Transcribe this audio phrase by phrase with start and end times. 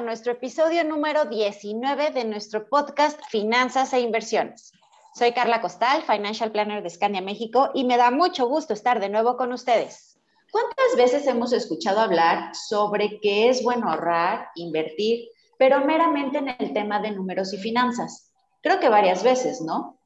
[0.00, 4.72] Nuestro episodio número 19 de nuestro podcast Finanzas e Inversiones.
[5.14, 9.10] Soy Carla Costal, Financial Planner de Scania México, y me da mucho gusto estar de
[9.10, 10.18] nuevo con ustedes.
[10.50, 15.28] ¿Cuántas veces hemos escuchado hablar sobre que es bueno ahorrar, invertir,
[15.58, 18.32] pero meramente en el tema de números y finanzas?
[18.62, 19.98] Creo que varias veces, ¿no?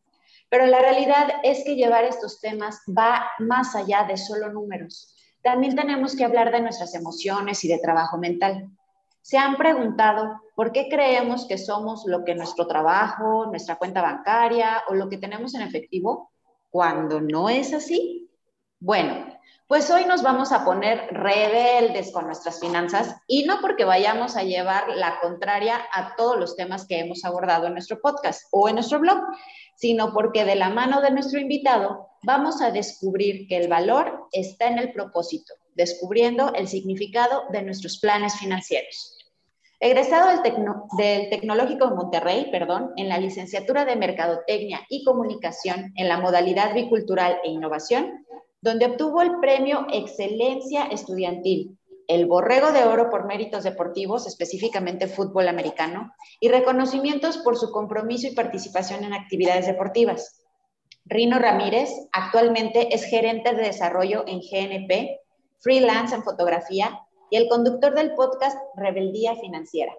[0.49, 5.15] Pero la realidad es que llevar estos temas va más allá de solo números.
[5.43, 8.71] También tenemos que hablar de nuestras emociones y de trabajo mental.
[9.25, 14.83] ¿Se han preguntado por qué creemos que somos lo que nuestro trabajo, nuestra cuenta bancaria
[14.89, 16.31] o lo que tenemos en efectivo
[16.69, 18.31] cuando no es así?
[18.79, 19.25] Bueno,
[19.67, 24.43] pues hoy nos vamos a poner rebeldes con nuestras finanzas y no porque vayamos a
[24.43, 28.75] llevar la contraria a todos los temas que hemos abordado en nuestro podcast o en
[28.75, 29.23] nuestro blog,
[29.75, 34.67] sino porque de la mano de nuestro invitado vamos a descubrir que el valor está
[34.67, 39.19] en el propósito, descubriendo el significado de nuestros planes financieros.
[39.81, 40.43] Egresado
[40.97, 46.75] del, Tecnológico de Monterrey, perdón, en la licenciatura de Mercadotecnia y Comunicación en la modalidad
[46.75, 48.25] bicultural e innovación,
[48.63, 51.77] donde obtuvo el premio Excelencia Estudiantil,
[52.09, 58.27] el Borrego de Oro por méritos deportivos, específicamente fútbol americano, y reconocimientos por su compromiso
[58.27, 60.43] y participación en actividades deportivas.
[61.05, 65.21] Rino Ramírez actualmente es gerente de desarrollo en GNP,
[65.65, 69.95] freelance en fotografía y el conductor del podcast Rebeldía Financiera.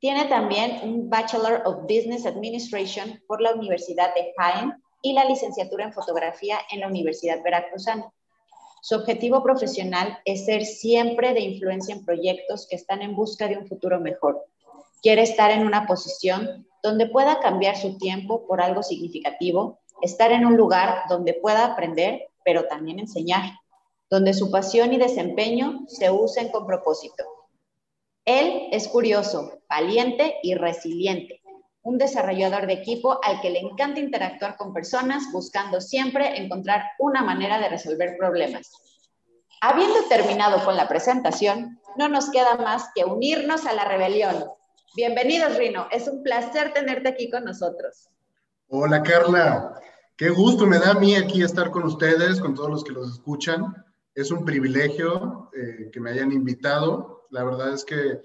[0.00, 5.84] Tiene también un Bachelor of Business Administration por la Universidad de Jaén y la licenciatura
[5.84, 8.10] en fotografía en la Universidad Veracruzana.
[8.80, 13.58] Su objetivo profesional es ser siempre de influencia en proyectos que están en busca de
[13.58, 14.42] un futuro mejor.
[15.02, 20.46] Quiere estar en una posición donde pueda cambiar su tiempo por algo significativo, estar en
[20.46, 23.42] un lugar donde pueda aprender, pero también enseñar
[24.10, 27.24] donde su pasión y desempeño se usen con propósito.
[28.24, 31.40] Él es curioso, valiente y resiliente,
[31.82, 37.22] un desarrollador de equipo al que le encanta interactuar con personas buscando siempre encontrar una
[37.22, 38.70] manera de resolver problemas.
[39.60, 44.44] Habiendo terminado con la presentación, no nos queda más que unirnos a la rebelión.
[44.94, 45.88] Bienvenidos, Rino.
[45.90, 48.08] Es un placer tenerte aquí con nosotros.
[48.68, 49.80] Hola, Carla.
[50.16, 53.10] Qué gusto me da a mí aquí estar con ustedes, con todos los que los
[53.10, 53.74] escuchan.
[54.18, 57.28] Es un privilegio eh, que me hayan invitado.
[57.30, 58.20] La verdad es que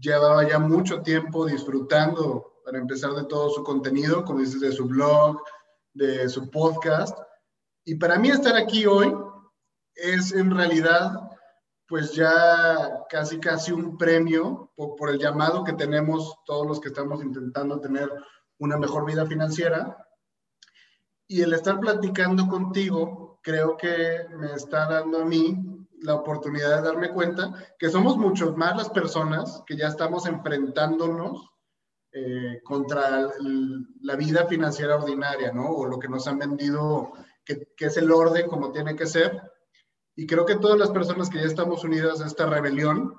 [0.00, 4.86] llevaba ya mucho tiempo disfrutando, para empezar, de todo su contenido, como dices, de su
[4.86, 5.40] blog,
[5.94, 7.16] de su podcast.
[7.84, 9.14] Y para mí estar aquí hoy
[9.94, 11.12] es en realidad,
[11.86, 16.88] pues ya casi, casi un premio por, por el llamado que tenemos todos los que
[16.88, 18.10] estamos intentando tener
[18.58, 19.96] una mejor vida financiera.
[21.28, 25.56] Y el estar platicando contigo creo que me está dando a mí
[26.02, 31.50] la oportunidad de darme cuenta que somos muchos más las personas que ya estamos enfrentándonos
[32.12, 33.28] eh, contra
[34.02, 35.68] la vida financiera ordinaria, ¿no?
[35.68, 37.12] O lo que nos han vendido,
[37.44, 39.40] que, que, es el orden como tiene que ser.
[40.16, 43.14] Y creo que todas las personas que ya estamos unidas a esta rebelión,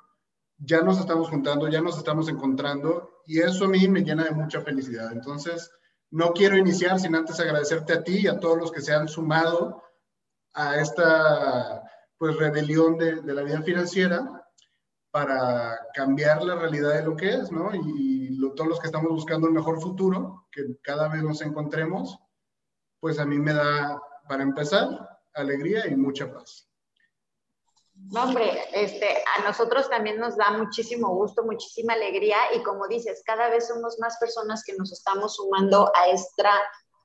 [0.58, 4.32] ya nos estamos juntando, ya nos estamos encontrando, y eso a mí me llena de
[4.32, 5.12] mucha felicidad.
[5.14, 5.72] Entonces,
[6.10, 9.08] no quiero iniciar sin antes agradecerte a ti y a todos los que se han
[9.08, 9.82] sumado
[10.54, 11.84] a esta
[12.18, 14.28] pues rebelión de, de la vida financiera
[15.12, 17.74] para cambiar la realidad de lo que es, ¿no?
[17.74, 18.22] Y
[18.56, 22.18] todos los que estamos buscando el mejor futuro, que cada vez nos encontremos,
[23.00, 26.68] pues a mí me da, para empezar, alegría y mucha paz.
[27.94, 29.08] No, hombre, este,
[29.38, 34.00] a nosotros también nos da muchísimo gusto, muchísima alegría y como dices, cada vez somos
[34.00, 36.52] más personas que nos estamos sumando a esta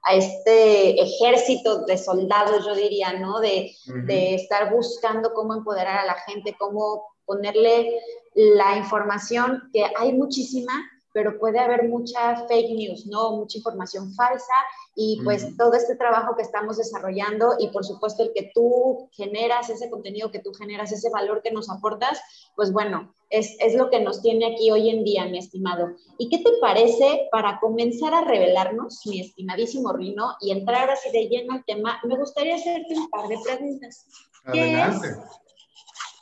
[0.07, 3.41] a este ejército de soldados, yo diría, ¿no?
[3.41, 3.73] De,
[4.07, 7.99] de, estar buscando cómo empoderar a la gente, cómo ponerle
[8.35, 10.73] la información, que hay muchísima,
[11.13, 13.33] pero puede haber mucha fake news, ¿no?
[13.33, 14.55] Mucha información falsa
[14.95, 19.71] y pues todo este trabajo que estamos desarrollando y por supuesto el que tú generas,
[19.71, 22.21] ese contenido que tú generas, ese valor que nos aportas,
[22.55, 25.91] pues bueno, es, es lo que nos tiene aquí hoy en día, mi estimado.
[26.19, 31.29] ¿Y qué te parece para comenzar a revelarnos, mi estimadísimo Rino, y entrar así de
[31.29, 31.99] lleno al tema?
[32.05, 34.07] Me gustaría hacerte un par de preguntas.
[34.45, 35.09] Adelante.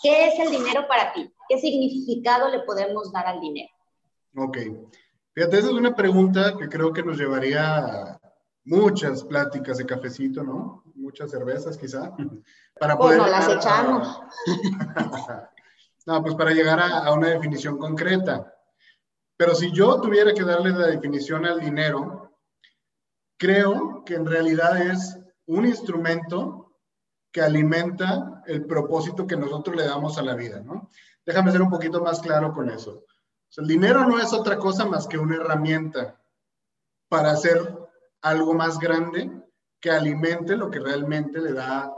[0.03, 1.31] ¿Qué es el dinero para ti?
[1.49, 3.71] ¿Qué significado le podemos dar al dinero?
[4.37, 4.59] Ok.
[5.33, 8.19] Fíjate, esa es una pregunta que creo que nos llevaría
[8.65, 10.85] muchas pláticas de cafecito, ¿no?
[10.95, 12.15] Muchas cervezas quizá.
[12.79, 14.21] Para poder bueno, las echamos.
[16.07, 18.53] no, pues para llegar a, una definición concreta.
[19.37, 22.39] Pero si yo tuviera que darle la definición al dinero,
[23.39, 26.79] creo que en realidad es un instrumento
[27.33, 30.91] que alimenta el propósito que nosotros le damos a la vida, ¿no?
[31.27, 33.05] Déjame ser un poquito más claro con eso.
[33.57, 36.21] el dinero no es otra cosa más que una herramienta
[37.09, 37.77] para hacer
[38.21, 39.31] algo más grande
[39.81, 41.93] que alimente lo que realmente le da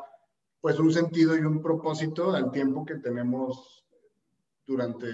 [0.61, 3.86] pues un sentido y un propósito al tiempo que tenemos
[4.67, 5.07] durante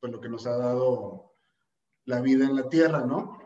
[0.00, 1.32] pues lo que nos ha dado
[2.04, 3.38] la vida en la tierra, ¿no?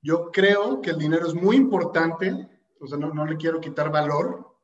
[0.00, 2.48] Yo creo que el dinero es muy importante,
[2.80, 4.56] o sea, no, no le quiero quitar valor,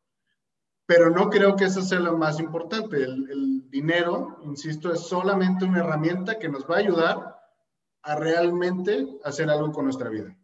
[0.86, 2.96] pero no creo que eso sea lo más importante.
[3.02, 7.40] El, el, dinero, insisto, es solamente una herramienta que nos va a ayudar
[8.02, 10.36] a realmente hacer algo con nuestra vida.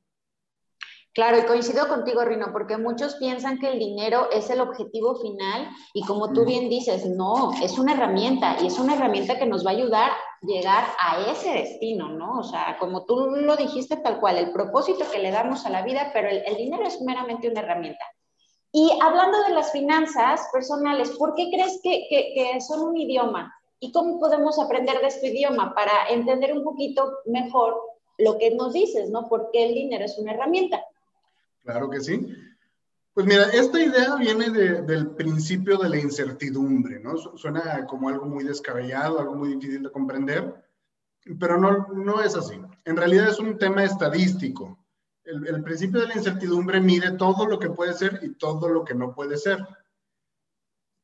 [1.14, 5.68] Claro, y coincido contigo, Rino, porque muchos piensan que el dinero es el objetivo final
[5.92, 9.66] y como tú bien dices, no, es una herramienta y es una herramienta que nos
[9.66, 12.38] va a ayudar a llegar a ese destino, ¿no?
[12.38, 15.82] O sea, como tú lo dijiste tal cual, el propósito que le damos a la
[15.82, 18.04] vida, pero el, dinero es meramente una herramienta.
[18.70, 23.52] Y hablando de las finanzas personales, ¿por qué crees que, que, que son un idioma?
[23.80, 27.76] ¿Y cómo podemos aprender de este idioma para entender un poquito mejor
[28.18, 29.28] lo que nos dices, ¿no?
[29.28, 30.84] Porque el dinero es una herramienta.
[31.68, 32.26] Claro que sí.
[33.12, 37.18] Pues mira, esta idea viene del principio de la incertidumbre, ¿no?
[37.36, 40.64] Suena como algo muy descabellado, algo muy difícil de comprender,
[41.38, 42.58] pero no, no es así.
[42.86, 44.78] En realidad es un tema estadístico.
[45.24, 48.82] El, el principio de la incertidumbre mide todo lo que puede ser y todo lo
[48.82, 49.58] que no puede ser.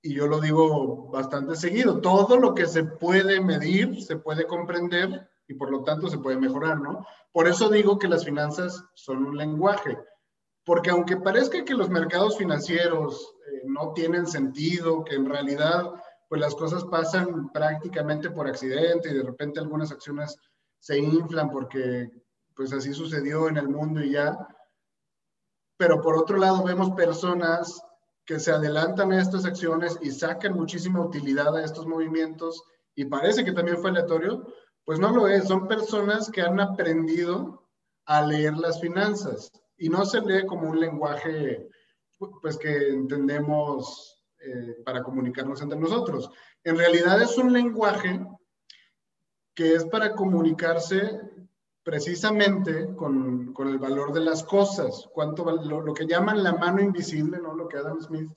[0.01, 5.29] Y yo lo digo bastante seguido, todo lo que se puede medir, se puede comprender
[5.47, 7.05] y por lo tanto se puede mejorar, ¿no?
[7.33, 9.99] Por eso digo que las finanzas son un lenguaje
[10.65, 15.93] porque aunque parezca que los mercados financieros eh, no tienen sentido, que en realidad
[16.29, 20.37] pues las cosas pasan prácticamente por accidente y de repente algunas acciones
[20.81, 22.11] se inflan porque
[22.57, 24.37] pues así sucedió en el mundo y ya.
[25.77, 27.81] Pero por otro lado vemos personas
[28.25, 32.63] que se adelantan a estas acciones y sacan muchísima utilidad a estos movimientos
[32.95, 34.47] y parece que también fue aleatorio,
[34.85, 37.69] pues no lo es, son personas que han aprendido
[38.07, 41.69] a leer las finanzas y no se lee como un lenguaje
[42.41, 46.31] pues que entendemos eh, para comunicarnos entre nosotros.
[46.63, 48.25] En realidad es un lenguaje
[49.55, 51.21] que es para comunicarse
[51.83, 56.81] precisamente con, con el valor de las cosas, cuánto lo, lo, que llaman la mano
[56.81, 57.55] invisible, ¿no?
[57.55, 58.31] lo que Adam Smith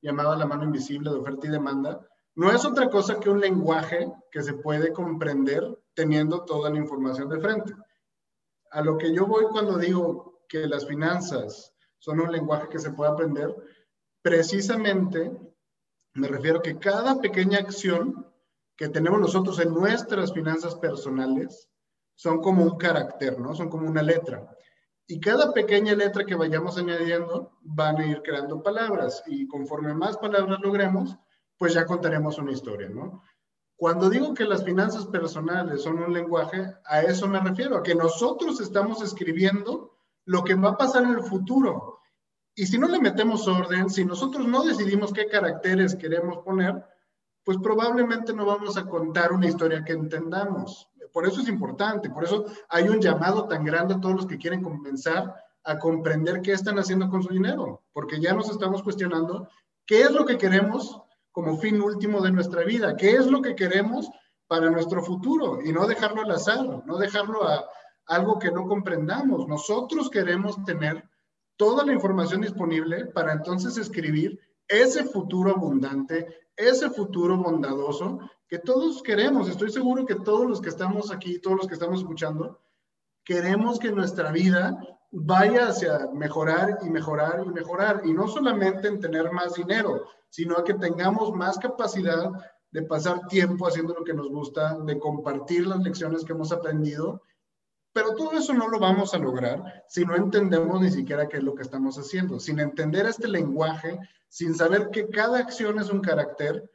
[0.00, 2.00] llamaba la mano invisible de oferta y demanda,
[2.34, 7.28] no es otra cosa que un lenguaje que se puede comprender teniendo toda la información
[7.28, 7.74] de frente.
[8.70, 12.90] A lo que yo voy cuando digo que las finanzas son un lenguaje que se
[12.90, 13.54] puede aprender,
[14.22, 15.32] precisamente
[16.14, 18.26] me refiero que cada pequeña acción
[18.76, 21.68] que tenemos nosotros en nuestras finanzas personales
[22.14, 23.54] son como un carácter, ¿no?
[23.54, 24.48] Son como una letra.
[25.06, 30.16] Y cada pequeña letra que vayamos añadiendo van a ir creando palabras y conforme más
[30.16, 31.16] palabras logremos,
[31.58, 33.22] pues ya contaremos una historia, ¿no?
[33.76, 37.94] Cuando digo que las finanzas personales son un lenguaje, a eso me refiero, a que
[37.94, 39.95] nosotros estamos escribiendo
[40.26, 42.00] lo que va a pasar en el futuro.
[42.54, 46.84] Y si no le metemos orden, si nosotros no decidimos qué caracteres queremos poner,
[47.44, 50.88] pues probablemente no vamos a contar una historia que entendamos.
[51.12, 54.38] Por eso es importante, por eso hay un llamado tan grande a todos los que
[54.38, 59.48] quieren comenzar a comprender qué están haciendo con su dinero, porque ya nos estamos cuestionando
[59.84, 63.54] qué es lo que queremos como fin último de nuestra vida, qué es lo que
[63.54, 64.08] queremos
[64.48, 67.64] para nuestro futuro y no dejarlo al azar, no dejarlo a,
[68.06, 69.46] algo que no comprendamos.
[69.48, 71.08] Nosotros queremos tener
[71.56, 79.02] toda la información disponible para entonces escribir ese futuro abundante, ese futuro bondadoso que todos
[79.02, 79.48] queremos.
[79.48, 82.60] Estoy seguro que todos los que estamos aquí, todos los que estamos escuchando,
[83.24, 84.78] queremos que nuestra vida
[85.10, 88.02] vaya hacia mejorar y mejorar y mejorar.
[88.04, 92.30] Y no solamente en tener más dinero, sino que tengamos más capacidad
[92.70, 97.22] de pasar tiempo haciendo lo que nos gusta, de compartir las lecciones que hemos aprendido
[97.96, 101.42] pero todo eso no lo vamos a lograr si no entendemos ni siquiera qué es
[101.42, 102.38] lo que estamos haciendo.
[102.38, 103.98] Sin entender este lenguaje,
[104.28, 106.70] sin saber que cada acción es un carácter,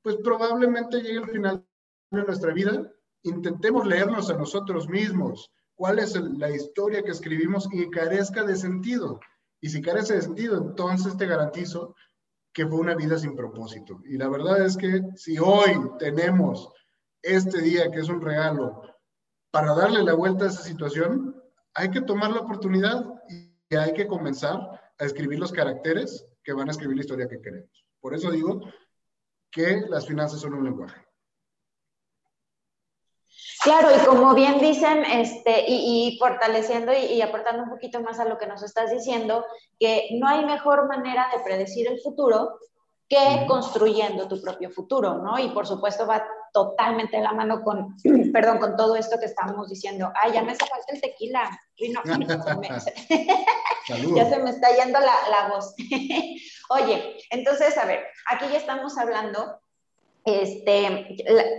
[0.00, 1.66] pues probablemente llegue el final
[2.12, 2.88] de nuestra vida,
[3.24, 9.18] intentemos leernos a nosotros mismos, cuál es la historia que escribimos y carezca de sentido.
[9.60, 11.96] Y si carece de sentido, entonces te garantizo
[12.52, 14.00] que fue una vida sin propósito.
[14.04, 16.72] Y la verdad es que si hoy tenemos
[17.22, 18.89] este día, que es un regalo,
[19.50, 21.42] para darle la vuelta a esa situación,
[21.74, 24.58] hay que tomar la oportunidad y hay que comenzar
[24.98, 27.84] a escribir los caracteres que van a escribir la historia que queremos.
[28.00, 28.60] Por eso digo
[29.50, 31.00] que las finanzas son un lenguaje.
[33.62, 38.38] Claro, y como bien dicen, este, y, fortaleciendo y, aportando un poquito más a lo
[38.38, 39.44] que nos estás diciendo,
[39.78, 42.58] que no hay mejor manera de predecir el futuro
[43.06, 45.38] que construyendo tu propio futuro, ¿no?
[45.38, 47.96] Y por supuesto va totalmente de la mano con,
[48.32, 50.12] perdón, con todo esto que estamos diciendo.
[50.22, 51.60] Ay, ya me hace falta el tequila.
[54.14, 55.74] ya se me está yendo la, la voz.
[56.70, 59.59] Oye, entonces, a ver, aquí ya estamos hablando
[60.24, 61.16] este,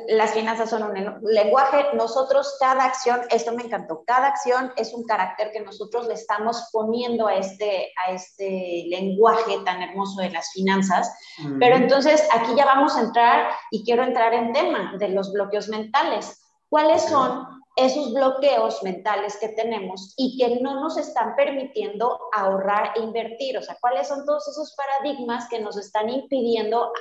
[0.09, 5.03] las finanzas son un lenguaje, nosotros cada acción, esto me encantó, cada acción es un
[5.05, 10.51] carácter que nosotros le estamos poniendo a este, a este lenguaje tan hermoso de las
[10.51, 11.11] finanzas,
[11.59, 15.67] pero entonces aquí ya vamos a entrar y quiero entrar en tema de los bloqueos
[15.67, 16.39] mentales.
[16.69, 23.01] ¿Cuáles son esos bloqueos mentales que tenemos y que no nos están permitiendo ahorrar e
[23.01, 23.57] invertir?
[23.57, 26.91] O sea, ¿cuáles son todos esos paradigmas que nos están impidiendo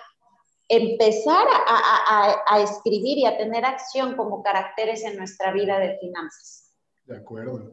[0.70, 6.72] empezar a, escribir y a tener acción como caracteres en nuestra vida de finanzas.
[7.06, 7.72] De acuerdo.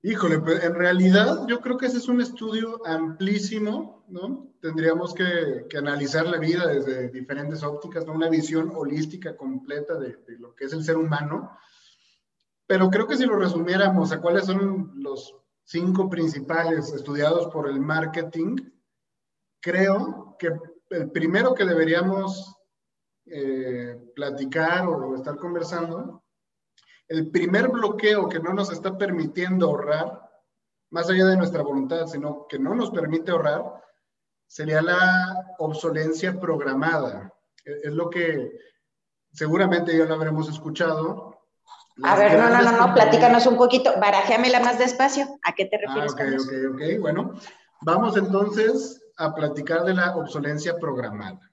[0.00, 4.54] Híjole, pues en realidad yo creo que ese es un estudio amplísimo, ¿no?
[4.60, 8.12] Tendríamos que, analizar la vida desde diferentes ópticas, ¿no?
[8.12, 11.50] Una visión holística completa de, de, lo que es el ser humano.
[12.66, 17.80] Pero creo que si lo resumiéramos a cuáles son los cinco principales estudiados por el
[17.80, 18.56] marketing,
[19.60, 20.50] creo que
[20.92, 22.56] el primero que deberíamos
[23.26, 26.22] eh, platicar o estar conversando,
[27.08, 30.20] el primer bloqueo que no nos está permitiendo ahorrar,
[30.90, 33.64] más allá de nuestra voluntad, sino que no nos permite ahorrar,
[34.46, 37.32] sería la obsolencia programada.
[37.64, 38.52] E-, es lo que
[39.32, 41.38] seguramente ya lo habremos escuchado.
[42.02, 45.26] a ver, no, no, no, no, platícanos un poquito, barajéamela más despacio.
[45.44, 46.14] ¿A qué te refieres?
[46.18, 47.00] Ah, ok, ok, ok.
[47.00, 47.34] Bueno,
[47.80, 51.48] vamos entonces a platicar de la obsolencia programada.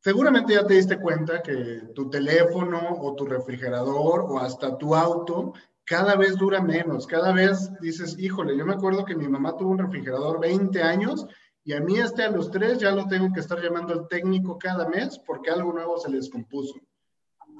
[0.00, 5.52] Seguramente ya te diste cuenta que tu teléfono o tu refrigerador o hasta tu auto
[5.84, 9.70] cada vez dura menos, cada vez dices, híjole, yo me acuerdo que mi mamá tuvo
[9.70, 11.26] un refrigerador 20 años
[11.62, 14.58] y a mí este a los tres ya lo tengo que estar llamando al técnico
[14.58, 16.74] cada mes porque algo nuevo se les compuso.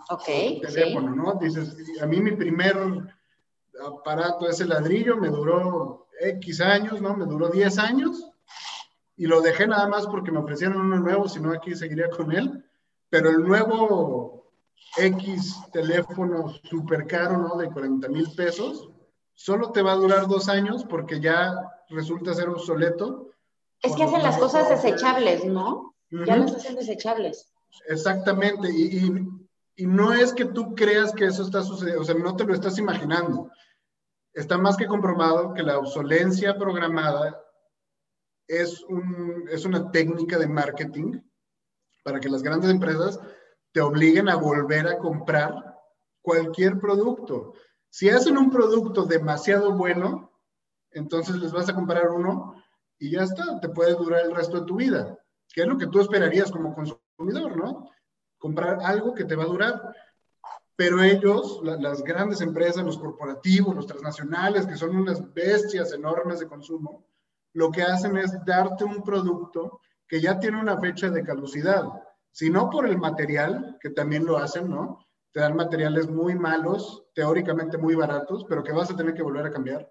[0.08, 0.62] Ok.
[0.62, 1.34] teléfono, ¿no?
[1.34, 2.76] Dices, a mí mi primer
[3.86, 7.14] aparato, ese ladrillo, me duró X años, ¿no?
[7.14, 8.30] Me duró 10 años
[9.18, 12.32] y lo dejé nada más porque me ofrecieron uno nuevo, si no aquí seguiría con
[12.32, 12.64] él.
[13.10, 14.50] Pero el nuevo
[14.96, 17.56] X teléfono súper caro, ¿no?
[17.56, 18.88] De 40 mil pesos,
[19.34, 21.54] solo te va a durar dos años porque ya
[21.88, 23.30] resulta ser obsoleto.
[23.82, 25.94] Es que hacen las cosas desechables, ¿no?
[26.10, 27.52] Ya las hacen desechables.
[27.88, 29.28] Exactamente, y, y,
[29.76, 32.54] y, no es que tú creas que eso está sucediendo, o sea, no te lo
[32.54, 33.50] estás imaginando
[34.38, 37.42] está más que comprobado que la obsolencia programada
[38.48, 41.20] es, un, es una técnica de marketing
[42.02, 43.20] para que las grandes empresas
[43.72, 45.78] te obliguen a volver a comprar
[46.22, 47.52] cualquier producto.
[47.90, 50.32] Si hacen un producto demasiado bueno,
[50.90, 52.54] entonces les vas a comprar uno
[52.98, 55.18] y ya está, te puede durar el resto de tu vida,
[55.52, 57.90] que es lo que tú esperarías como consumidor, ¿no?
[58.38, 59.94] Comprar algo que te va a durar
[60.78, 66.46] pero ellos, las grandes empresas, los corporativos, los transnacionales, que son unas bestias enormes de
[66.46, 67.04] consumo,
[67.54, 71.84] lo que hacen es darte un producto que ya tiene una fecha de caducidad,
[72.30, 75.04] si no por el material, que también lo hacen, ¿no?
[75.32, 79.46] Te dan materiales muy malos, teóricamente muy baratos, pero que vas a tener que volver
[79.46, 79.90] a cambiar.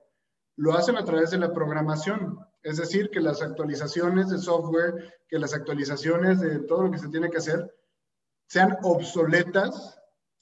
[0.55, 5.37] Lo hacen a través de la programación, es decir, que las actualizaciones de software, que
[5.37, 7.75] las actualizaciones de todo lo que se tiene que hacer,
[8.47, 9.97] sean obsoletas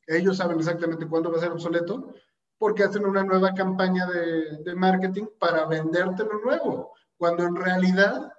[0.07, 2.13] ellos saben exactamente cuándo va a ser obsoleto
[2.57, 8.31] porque hacen una nueva campaña de, marketing para venderte lo nuevo, cuando en realidad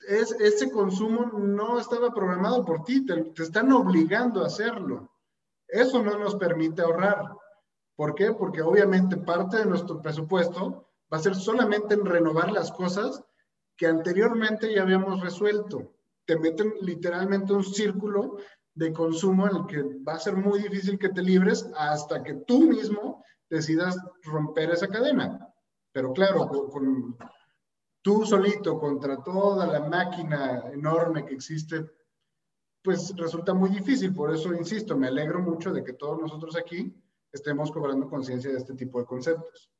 [0.00, 5.10] es, ese consumo no estaba programado por ti, te, te están obligando a hacerlo.
[5.68, 7.32] Eso no nos permite ahorrar.
[7.96, 8.32] ¿Por qué?
[8.32, 13.22] Porque obviamente parte de nuestro presupuesto va a ser solamente en renovar las cosas
[13.76, 15.94] que anteriormente ya habíamos resuelto.
[16.24, 18.38] Te meten literalmente un círculo
[18.74, 22.34] de consumo en el que va a ser muy difícil que te libres hasta que
[22.46, 25.48] tú mismo decidas romper esa cadena.
[25.92, 27.16] Pero claro, con,
[28.02, 31.86] tú solito contra toda la máquina enorme que existe,
[32.82, 34.14] pues resulta muy difícil.
[34.14, 36.94] Por eso, insisto, me alegro mucho de que todos nosotros aquí
[37.32, 39.70] estemos cobrando conciencia de este tipo de conceptos.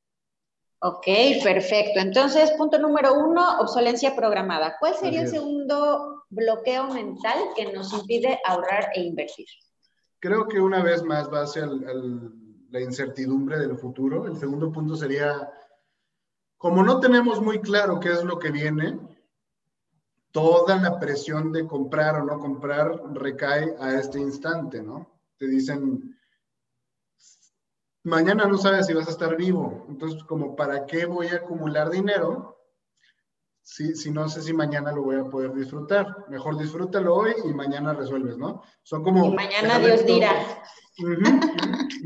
[0.78, 1.06] Ok,
[1.44, 2.00] perfecto.
[2.00, 4.76] Entonces, punto número uno, obsolencia programada.
[4.80, 9.46] ¿Cuál sería el segundo bloqueo mental que nos impide ahorrar e invertir?
[10.22, 14.26] creo que una vez más va hacia la incertidumbre del futuro.
[14.28, 15.50] El segundo punto sería,
[16.62, 18.96] como no tenemos muy claro qué es lo que viene,
[20.30, 25.10] toda la presión de comprar o no comprar recae a este instante, ¿no?
[25.38, 26.16] Te dicen,
[28.04, 31.90] mañana no sabes si vas a estar vivo, entonces como para qué voy a acumular
[31.90, 32.56] dinero
[33.60, 36.26] si, si no sé si mañana lo voy a poder disfrutar.
[36.28, 38.62] Mejor disfrútalo hoy y mañana resuelves, ¿no?
[38.84, 39.26] Son como...
[39.26, 40.32] Y mañana Dios dirá.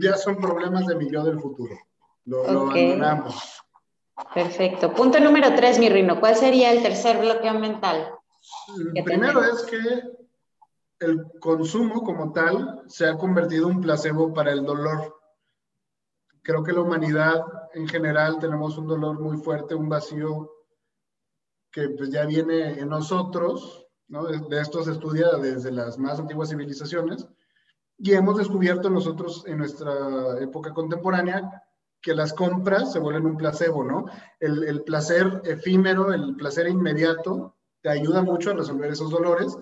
[0.00, 1.76] ya son problemas de mi yo del futuro.
[2.24, 3.65] Lo, lo abandonamos.
[4.34, 4.94] Perfecto.
[4.94, 6.20] Punto número tres, mi Rino.
[6.20, 8.14] ¿Cuál sería el tercer bloqueo mental?
[8.94, 9.78] El primero es que
[11.00, 15.20] el consumo como tal se ha convertido en un placebo para el dolor.
[16.42, 17.44] Creo que la humanidad
[17.74, 20.50] en general tenemos un dolor muy fuerte, un vacío
[21.70, 24.24] que pues ya viene en nosotros, ¿no?
[24.24, 27.28] de, esto se estudia desde las más antiguas civilizaciones,
[27.98, 31.65] y hemos descubierto nosotros en nuestra época contemporánea
[32.06, 34.06] que las compras se vuelven un placebo, ¿no?
[34.38, 39.58] El, el placer efímero, el placer inmediato, te ayuda mucho a resolver esos dolores,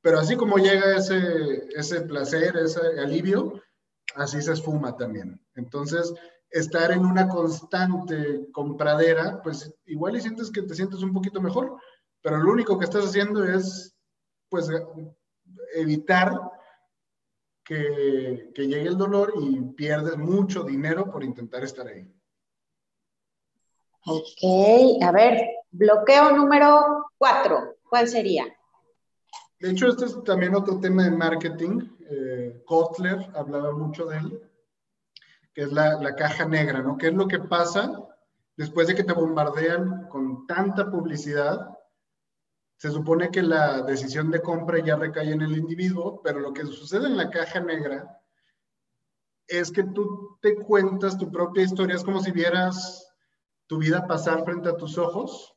[0.00, 3.60] pero así como llega ese, ese placer, ese alivio,
[4.14, 5.44] así se esfuma también.
[5.56, 6.14] Entonces,
[6.50, 11.78] estar en una constante compradera, pues igual y sientes que te sientes un poquito mejor,
[12.22, 13.92] pero lo único que estás haciendo es,
[14.48, 14.70] pues,
[15.74, 16.30] evitar
[17.68, 22.10] que, que llegue el dolor y pierdes mucho dinero por intentar estar ahí.
[24.06, 25.38] Ok, a ver,
[25.70, 28.46] bloqueo número cuatro, ¿cuál sería?
[29.60, 31.80] De hecho, este es también otro tema de marketing.
[32.08, 34.50] Eh, Kotler hablaba mucho de él,
[35.52, 36.96] que es la, la, caja negra, ¿no?
[36.96, 38.02] ¿Qué es lo que pasa
[38.56, 41.77] después de que te bombardean con tanta publicidad?
[42.78, 46.64] Se supone que la decisión de compra ya recae en el individuo, pero lo que
[46.64, 48.22] sucede en la caja negra
[49.48, 53.04] es que tú te cuentas tu propia historia, es como si vieras
[53.66, 55.54] tu vida pasar frente a tus ojos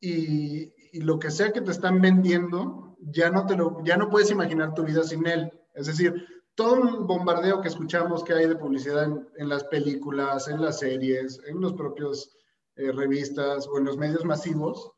[0.00, 4.30] y, lo que sea que te están vendiendo, ya no, te lo, ya no puedes
[4.30, 5.52] imaginar tu vida sin él.
[5.74, 9.04] Es decir, todo el bombardeo que escuchamos que hay de publicidad
[9.36, 12.34] en, las películas, en las series, en los propios
[12.76, 14.95] eh, revistas o en los medios masivos,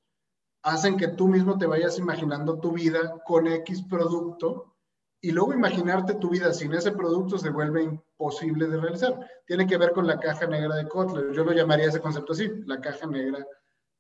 [0.69, 4.75] hacen que tú mismo te vayas imaginando tu vida con X producto
[5.21, 9.19] y luego imaginarte tu vida sin ese producto se vuelve imposible de realizar.
[9.47, 11.33] Tiene que ver con la caja negra de Kotler.
[11.33, 13.45] Yo lo llamaría ese concepto así, la caja negra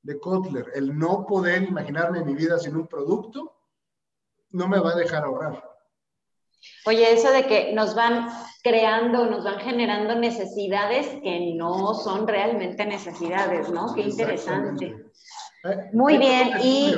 [0.02, 0.70] de Kotler.
[0.74, 3.56] El no poder imaginarme mi vida sin un producto
[4.50, 5.62] no me va a dejar ahorrar.
[6.86, 8.28] Oye, eso de que nos van
[8.62, 13.94] creando, nos van generando necesidades que no son realmente necesidades, ¿no?
[13.94, 15.07] Qué interesante.
[15.64, 16.94] Eh, Muy bien, y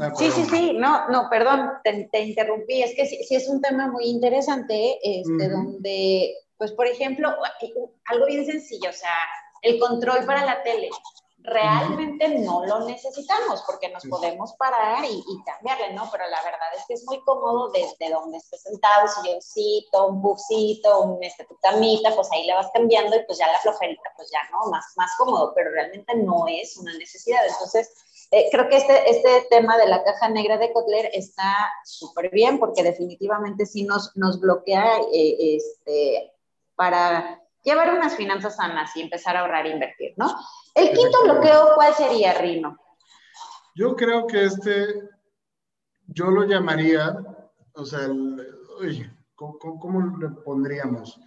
[0.00, 3.88] ah, sí, sí, sí, no, no, perdón, te, interrumpí, es que sí, es un tema
[3.88, 7.30] muy interesante, este, donde, pues, por ejemplo,
[8.06, 9.14] algo bien sencillo, o sea,
[9.62, 10.88] el control para la tele
[11.50, 16.08] realmente no lo necesitamos porque nos podemos parar y, cambiarle, ¿no?
[16.10, 21.02] Pero la verdad es que es muy cómodo desde donde estés sentado, silloncito, un buffcito,
[21.02, 24.30] un este, tu camita, pues ahí le vas cambiando y pues ya la flojerita, pues
[24.30, 24.70] ya, ¿no?
[24.70, 27.44] Más, más cómodo, pero realmente no es una necesidad.
[27.46, 27.90] Entonces,
[28.30, 31.52] eh, creo que este, este tema de la caja negra de Kotler está
[31.84, 36.32] súper bien porque definitivamente sí nos, nos bloquea eh, este,
[36.76, 40.34] para llevar unas finanzas sanas y empezar a ahorrar e invertir, ¿no?
[40.74, 42.76] El quinto bloqueo, ¿cuál sería, Rino?
[43.74, 45.08] Yo creo que este,
[46.06, 47.16] yo lo llamaría,
[47.74, 48.08] o sea,
[48.78, 51.18] oye, ¿cómo, le pondríamos?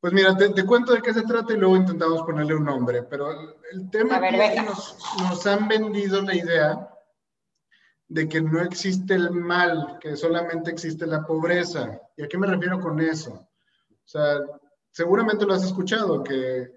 [0.00, 3.30] Pues mira, te, cuento de qué se trata y luego intentamos ponerle un nombre, pero
[3.72, 6.88] el, tema es que nos, nos han vendido la idea
[8.06, 12.00] de que no existe el mal, que solamente existe la pobreza.
[12.16, 13.32] ¿Y a qué me refiero con eso?
[13.32, 14.38] O sea,
[14.98, 16.72] seguramente lo has escuchado, que,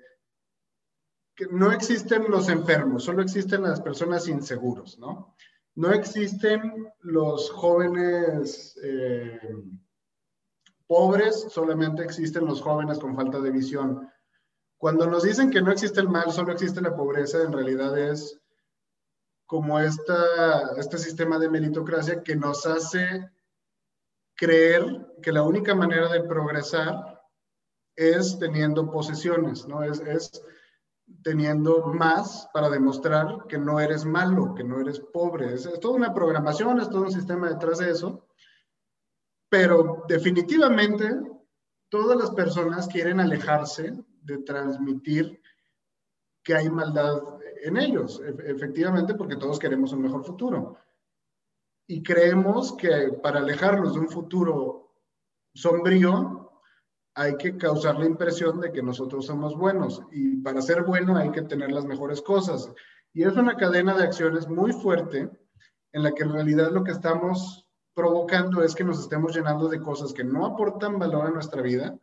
[1.50, 5.36] no existen los enfermos, solo existen las personas inseguros, ¿no?
[5.74, 9.40] No existen los jóvenes eh,
[10.86, 14.08] pobres, solamente existen los jóvenes con falta de visión.
[14.78, 18.40] Cuando nos dicen que no existe el mal, solo existe la pobreza, en realidad es
[19.48, 23.32] como esta, este sistema de meritocracia que nos hace
[24.36, 27.11] creer que la única manera de progresar
[27.96, 29.84] es teniendo posesiones, ¿no?
[29.84, 30.44] Es, es
[31.24, 35.54] teniendo más para demostrar que no eres malo, que no eres pobre.
[35.54, 38.28] Es, toda una programación, es todo un sistema detrás de eso.
[39.50, 41.20] Pero definitivamente
[41.90, 45.42] todas las personas quieren alejarse de transmitir
[46.44, 47.22] que hay maldad
[47.64, 50.78] en ellos, efectivamente, porque todos queremos un mejor futuro.
[51.88, 54.94] Y creemos que para alejarnos de un futuro
[55.54, 56.41] sombrío,
[57.14, 60.02] hay que causar la impresión de que nosotros somos buenos.
[60.12, 62.72] Y para ser bueno hay que tener las mejores cosas.
[63.14, 65.30] Y es una cadena de acciones muy fuerte
[65.92, 69.82] en la que en realidad lo que estamos provocando es que nos estemos llenando de
[69.82, 72.00] cosas que no aportan valor a nuestra vida,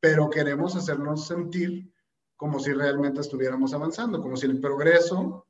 [0.00, 1.92] pero queremos hacernos sentir
[2.36, 5.46] como si realmente estuviéramos avanzando, como si el progreso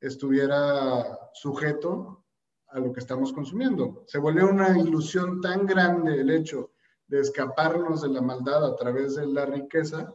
[0.00, 2.24] estuviera sujeto
[2.68, 4.04] a lo que estamos consumiendo.
[4.06, 6.71] Se vuelve una ilusión tan grande el hecho
[7.12, 10.14] de escaparnos de la maldad a través de la riqueza,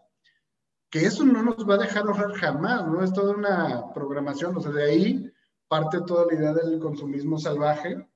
[0.89, 3.03] que eso no nos va a dejar ahorrar jamás, ¿no?
[3.03, 5.33] Es toda una programación, o sea, de ahí
[5.67, 8.09] parte toda la idea del consumismo salvaje,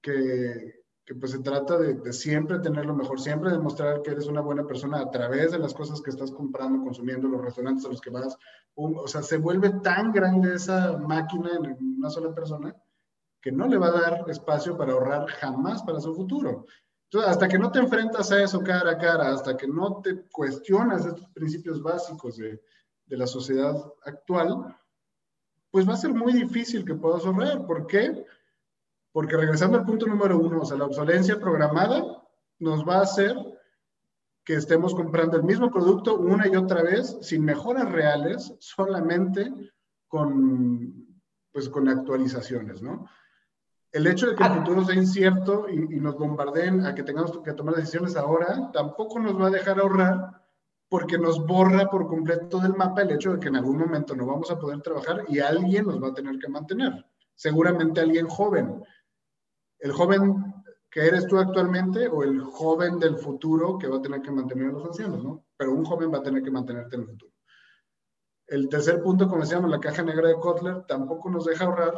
[0.00, 4.40] que, que pues se trata de, siempre tener lo mejor, siempre demostrar que eres una
[4.40, 8.00] buena persona a través de las cosas que estás comprando, consumiendo, los restaurantes a los
[8.00, 8.38] que vas.
[8.76, 12.72] o sea, se vuelve tan grande esa máquina en una sola persona
[13.40, 16.66] que no le va a dar espacio para ahorrar jamás para su futuro.
[17.12, 21.04] Hasta que no te enfrentas a eso cara a cara, hasta que no te cuestionas
[21.06, 22.62] estos principios básicos de,
[23.06, 24.76] de la sociedad actual,
[25.70, 27.66] pues va a ser muy difícil que puedas ahorrar.
[27.66, 28.24] ¿Por qué?
[29.12, 32.04] Porque regresando al punto número uno, o sea, la obsolencia programada
[32.60, 33.36] nos va a hacer
[34.44, 39.52] que estemos comprando el mismo producto una y otra vez sin mejoras reales, solamente
[40.08, 43.06] con, pues, con actualizaciones, ¿no?
[43.92, 47.38] El hecho de que el futuro sea incierto y, y nos bombardeen a que tengamos
[47.44, 50.42] que tomar decisiones ahora, tampoco nos va a dejar ahorrar
[50.88, 54.26] porque nos borra por completo del mapa el hecho de que en algún momento no
[54.26, 57.04] vamos a poder trabajar y alguien nos va a tener que mantener.
[57.34, 58.82] Seguramente alguien joven
[59.80, 60.54] el joven
[60.90, 64.68] que eres tú actualmente o el joven del futuro que va a tener que mantener
[64.68, 65.44] a los ancianos, ¿no?
[65.56, 67.32] Pero un joven va a tener que mantenerte en el futuro.
[68.46, 71.94] El tercer punto, como decíamos, la caja negra de Kotler, tampoco nos deja ahorrar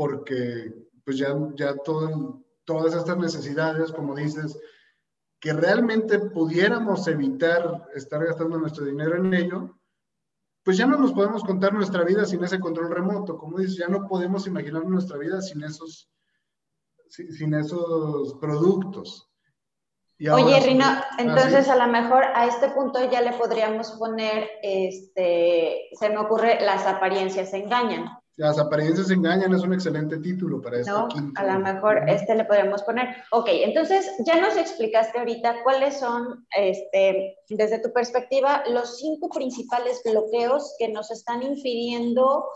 [0.00, 0.72] porque
[1.04, 1.74] pues ya, ya
[2.64, 4.58] todas estas necesidades, como dices,
[5.38, 9.78] que realmente pudiéramos evitar estar gastando nuestro dinero en ello,
[10.64, 13.36] pues ya no nos podemos contar nuestra vida sin ese control remoto.
[13.36, 16.10] Como dices, ya no podemos imaginar nuestra vida sin esos
[17.10, 19.29] sin esos productos.
[20.28, 20.84] Oye, Rino,
[21.18, 26.60] entonces a lo mejor a este punto ya le podríamos poner, este, se me ocurre,
[26.60, 28.06] las apariencias engañan.
[28.36, 31.08] Las apariencias engañan es un excelente título para este ¿No?
[31.36, 33.16] A lo mejor este le podríamos poner.
[33.32, 40.02] Ok, entonces ya nos explicaste ahorita cuáles son, este, desde tu perspectiva, los cinco principales
[40.04, 42.46] bloqueos que nos están impidiendo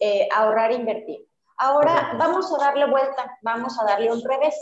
[0.00, 1.26] eh, ahorrar e invertir.
[1.58, 4.54] Ahora vamos a darle vuelta, vamos a darle un revés.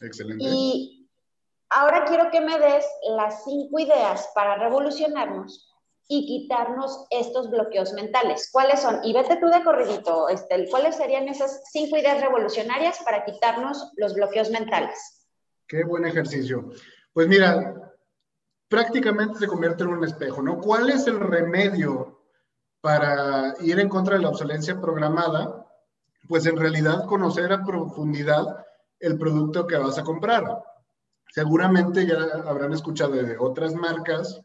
[0.00, 0.44] Excelente.
[0.44, 1.03] Y
[1.70, 2.84] ahora quiero que me des
[3.16, 5.70] las cinco ideas para revolucionarnos
[6.08, 8.50] y quitarnos estos bloqueos mentales.
[8.52, 9.00] ¿Cuáles son?
[9.04, 10.68] Y vete tú de corridito, Estel.
[10.70, 15.26] ¿Cuáles serían esas cinco ideas revolucionarias para quitarnos los bloqueos mentales?
[15.66, 16.70] Qué buen ejercicio.
[17.12, 17.74] Pues mira,
[18.68, 20.60] prácticamente se convierte en un espejo, ¿no?
[20.60, 22.20] ¿Cuál es el remedio
[22.82, 25.64] para ir en contra de la obsolencia programada?
[26.28, 28.64] pues en realidad conocer a profundidad
[29.00, 30.62] el producto que vas a comprar.
[31.34, 32.14] Seguramente ya
[32.46, 34.40] habrán escuchado de otras marcas,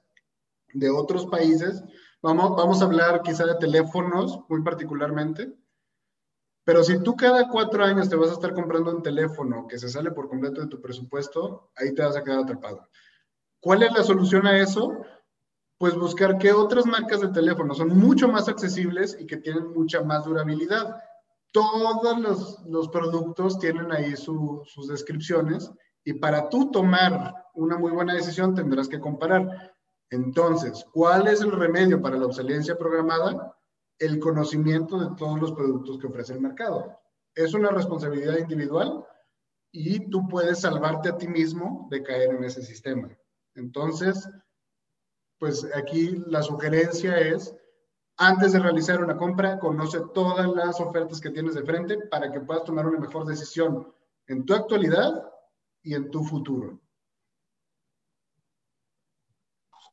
[0.74, 1.84] de otros países.
[2.20, 5.54] Vamos, vamos a hablar quizá de teléfonos muy particularmente.
[6.64, 9.88] Pero si tú cada cuatro años te vas a estar comprando un teléfono que se
[9.88, 12.90] sale por completo de tu presupuesto, ahí te vas a quedar atrapado.
[13.60, 15.06] ¿Cuál es la solución a eso?
[15.78, 20.02] Pues buscar qué otras marcas de teléfono son mucho más accesibles y que tienen mucha
[20.02, 21.04] más durabilidad
[21.52, 25.72] todos los, los productos tienen ahí sus descripciones
[26.10, 29.76] y para tú tomar una muy buena decisión tendrás que comparar.
[30.10, 33.56] Entonces, ¿cuál es el remedio para la obsolescencia programada?
[34.00, 37.00] El conocimiento de todos los productos que ofrece el mercado.
[37.36, 39.06] Es una responsabilidad individual
[39.72, 43.16] y tú puedes salvarte a ti mismo de caer en ese sistema.
[43.54, 44.28] Entonces,
[45.38, 47.56] pues aquí la sugerencia es
[48.18, 52.40] antes de realizar una compra, conoce todas las ofertas que tienes de frente para que
[52.40, 53.94] puedas tomar una mejor decisión
[54.26, 55.24] en tu actualidad
[55.90, 56.80] y en tu futuro.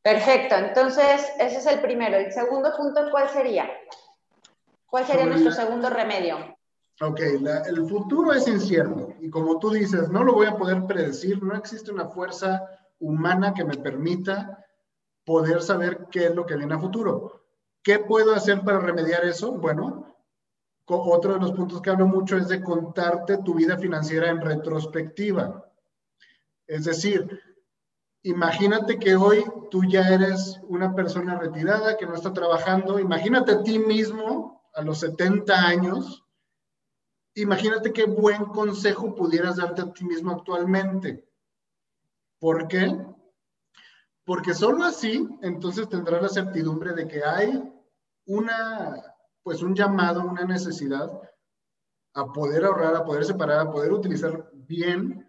[0.02, 2.16] Perfecto, entonces ese es el primero.
[2.18, 3.66] El segundo punto, ¿cuál sería?
[4.84, 6.36] ¿Cuál sería nuestro segundo remedio?
[7.00, 11.42] Ok, el futuro es incierto y como tú dices, no lo voy a poder predecir,
[11.42, 12.62] no existe una fuerza
[12.98, 14.66] humana que me permita
[15.24, 17.42] poder saber qué es lo que viene a futuro.
[17.82, 19.52] ¿Qué puedo hacer para remediar eso?
[19.52, 20.14] Bueno,
[20.86, 25.65] otro de los puntos que hablo mucho es de contarte tu vida financiera en retrospectiva.
[26.66, 27.40] Es decir,
[28.22, 32.98] imagínate que hoy tú ya eres una persona retirada que no está trabajando.
[32.98, 36.24] Imagínate a ti mismo a los 70 años.
[37.34, 41.28] Imagínate qué buen consejo pudieras darte a ti mismo actualmente.
[42.38, 42.96] ¿Por qué?
[44.24, 47.62] Porque solo así, entonces tendrás la certidumbre de que hay
[48.26, 48.96] una,
[49.42, 51.08] pues un llamado, una necesidad
[52.14, 55.25] a poder ahorrar, a poder separar, a poder utilizar bien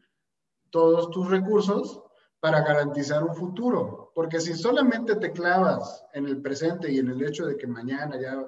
[0.78, 2.04] todos tus recursos
[2.40, 4.12] para garantizar un futuro.
[4.13, 8.22] Porque si solamente te clavas en el presente y en el hecho de que mañana
[8.22, 8.46] ya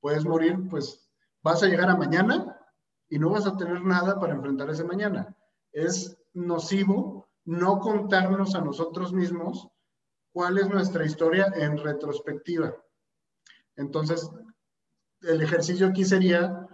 [0.00, 1.06] puedes morir, pues
[1.42, 2.58] vas a llegar a mañana
[3.10, 5.36] y no vas a tener nada para enfrentar ese mañana.
[5.70, 9.68] Es nocivo no contarnos a nosotros mismos
[10.32, 12.74] cuál es nuestra historia en retrospectiva.
[13.74, 14.30] Entonces,
[15.20, 16.66] el ejercicio aquí sería,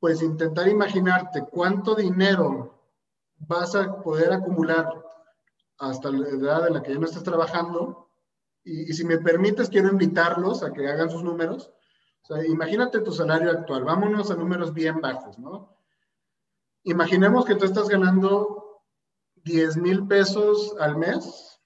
[0.00, 2.75] pues, intentar imaginarte cuánto dinero
[3.38, 5.02] vas a poder acumular
[5.78, 8.08] hasta la edad en la que ya no estés trabajando.
[8.64, 11.72] Y, si me permites, quiero invitarlos a que hagan sus números.
[12.22, 13.84] O sea, imagínate tu salario actual.
[13.84, 15.76] Vámonos a números bien bajos, ¿no?
[16.82, 18.82] Imaginemos que tú estás ganando
[19.44, 21.60] 10 mil pesos al mes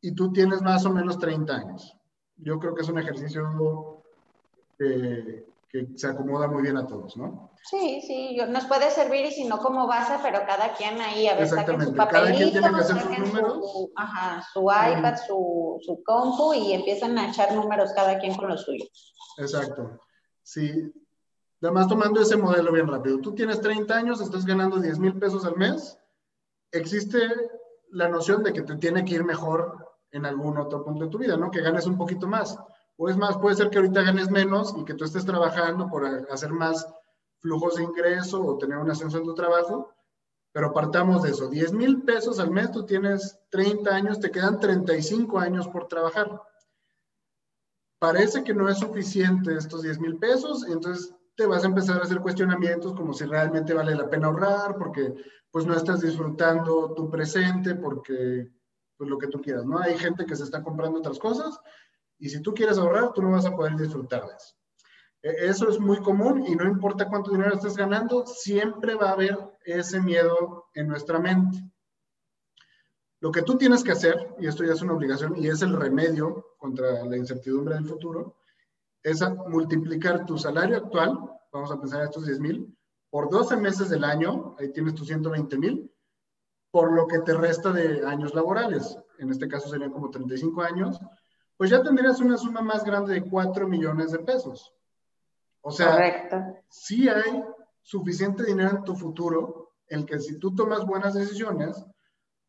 [0.00, 1.96] y tú tienes más o menos 30 años.
[2.36, 4.02] Yo creo que es un ejercicio
[4.78, 7.50] que, que se acomoda muy bien a todos, ¿no?
[7.64, 11.34] Sí, sí, nos puede servir y si no como base, pero cada quien ahí a
[11.34, 13.72] ver saquen su papelito, cada quien tiene que hacer sus números.
[13.72, 18.50] Su, ajá, su iPad, su, su compu y empiezan a echar números cada quien con
[18.50, 19.14] los suyos.
[19.38, 19.98] Exacto.
[20.42, 20.92] Sí.
[21.62, 23.20] Además, tomando ese modelo bien rápido.
[23.20, 25.98] Tú tienes 30 años, estás ganando 10 mil pesos al mes.
[26.70, 27.20] Existe
[27.92, 31.16] la noción de que te tiene que ir mejor en algún otro punto de tu
[31.16, 31.50] vida, ¿no?
[31.50, 32.58] Que ganes un poquito más.
[32.96, 36.04] O es más, puede ser que ahorita ganes menos y que tú estés trabajando por
[36.30, 36.86] hacer más
[37.38, 39.92] flujos de ingreso o tener un ascenso en tu trabajo,
[40.52, 41.48] pero partamos de eso.
[41.48, 46.40] 10 mil pesos al mes, tú tienes 30 años, te quedan 35 años por trabajar.
[47.98, 52.04] Parece que no es suficiente estos 10 mil pesos, entonces te vas a empezar a
[52.04, 55.14] hacer cuestionamientos como si realmente vale la pena ahorrar, porque
[55.50, 58.50] pues no estás disfrutando tu presente, porque
[58.96, 59.78] pues lo que tú quieras, ¿no?
[59.78, 61.58] Hay gente que se está comprando otras cosas
[62.22, 64.54] y si tú quieres ahorrar, tú no vas a poder disfrutar de eso.
[65.22, 69.14] E, eso es muy común y no importa cuánto dinero estés ganando, siempre va a
[69.14, 71.58] haber ese miedo en nuestra mente.
[73.18, 75.72] Lo que tú tienes que hacer, y esto ya es una obligación y es el
[75.74, 78.36] remedio contra la incertidumbre del futuro,
[79.02, 81.18] es multiplicar tu salario actual,
[81.52, 82.78] vamos a pensar estos 10 mil,
[83.10, 85.92] por 12 meses del año, ahí tienes tus 120 mil,
[86.70, 88.96] por lo que te resta de años laborales.
[89.18, 91.00] En este caso serían como 35 años,
[91.62, 94.74] pues ya tendrías una suma más grande de 4 millones de pesos.
[95.60, 95.96] O sea,
[96.68, 97.40] sí hay
[97.80, 101.86] suficiente dinero en tu futuro en que si tú tomas buenas decisiones,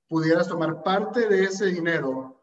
[0.08, 2.42] pudieras tomar parte de ese dinero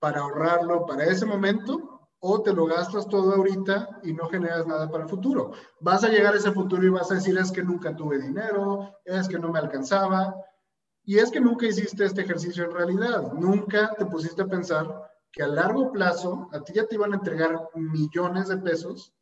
[0.00, 4.90] para ahorrarlo para ese momento o te lo gastas todo ahorita y no generas nada
[4.90, 5.52] para el futuro.
[5.78, 8.92] Vas a llegar a ese futuro y vas a decir es que nunca tuve dinero,
[9.04, 10.34] es que no me alcanzaba
[11.04, 15.42] y es que nunca hiciste este ejercicio en realidad, nunca te pusiste a pensar que
[15.42, 19.14] a largo plazo a ti ya te iban a entregar millones de pesos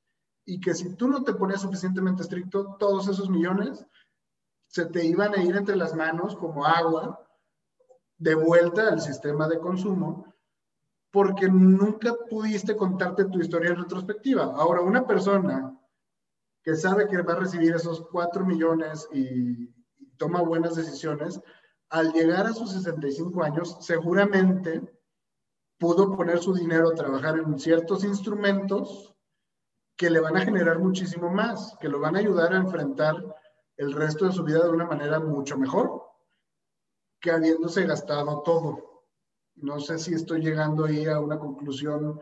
[0.44, 3.86] y que si tú no te ponías suficientemente estricto, todos esos millones
[4.66, 7.24] se te iban a ir entre las manos como agua
[8.18, 10.34] de vuelta al sistema de consumo
[11.12, 14.44] porque nunca pudiste contarte tu historia en retrospectiva.
[14.44, 15.76] Ahora, una persona
[16.62, 21.40] que sabe que va a recibir esos cuatro millones y, y toma buenas decisiones,
[21.88, 24.82] al llegar a sus 65 años, seguramente
[25.80, 29.16] pudo poner su dinero a trabajar en ciertos instrumentos
[29.96, 33.16] que le van a generar muchísimo más, que lo van a ayudar a enfrentar
[33.78, 36.02] el resto de su vida de una manera mucho mejor
[37.18, 39.04] que habiéndose gastado todo.
[39.56, 42.20] No sé si estoy llegando ahí a una conclusión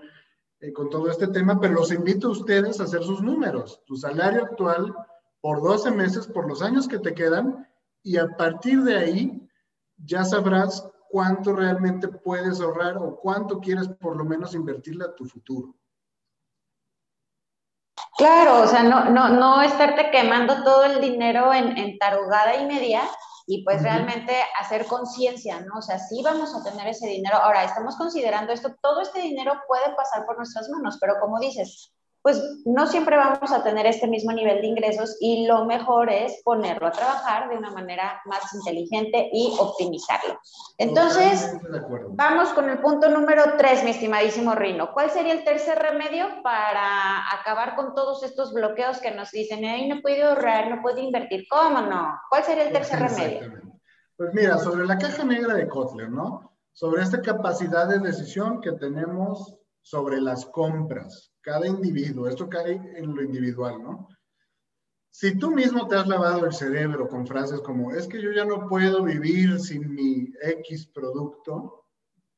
[0.60, 3.96] eh, con todo este tema, pero los invito a ustedes a hacer sus números, tu
[3.96, 4.94] salario actual
[5.40, 7.68] por 12 meses, por los años que te quedan,
[8.02, 9.48] y a partir de ahí
[9.96, 15.24] ya sabrás cuánto realmente puedes ahorrar o cuánto quieres por lo menos invertirle a tu
[15.24, 15.74] futuro.
[18.16, 22.66] Claro, o sea, no, no, no estarte quemando todo el dinero en, en tarugada y
[22.66, 23.02] media
[23.46, 25.78] y pues realmente hacer conciencia, ¿no?
[25.78, 27.36] O sea, sí vamos a tener ese dinero.
[27.38, 31.94] Ahora, estamos considerando esto, todo este dinero puede pasar por nuestras manos, pero como dices,
[32.22, 36.42] pues no siempre vamos a tener este mismo nivel de ingresos y lo mejor es
[36.44, 40.38] ponerlo a trabajar de una manera más inteligente y optimizarlo.
[40.78, 41.57] Entonces,
[42.11, 44.92] vamos con el punto número tres, mi estimadísimo Rino.
[44.92, 49.88] ¿Cuál sería el tercer remedio para acabar con todos estos bloqueos que nos dicen, ay,
[49.88, 51.46] no puedo ahorrar, no puedo invertir?
[51.48, 52.18] ¿Cómo no?
[52.28, 53.62] ¿Cuál sería el tercer remedio?
[54.16, 56.52] Pues mira, sobre la caja negra de Kotler, ¿no?
[56.72, 63.14] Sobre esta capacidad de decisión que tenemos sobre las compras cada individuo, esto cae en
[63.14, 64.08] lo individual, ¿no?
[65.11, 68.44] si tú mismo te has lavado el cerebro con frases como, es que yo ya
[68.44, 71.87] no puedo vivir sin mi X producto,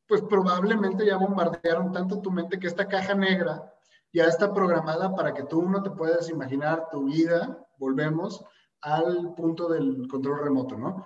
[0.06, 3.70] pues probablemente ya bombardearon tanto tu mente que esta caja negra
[4.14, 8.42] ya está programada para que tú no te puedas imaginar tu vida, volvemos
[8.80, 11.04] al punto del control remoto, ¿no?